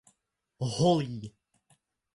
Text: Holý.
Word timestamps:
Holý. 0.77 1.21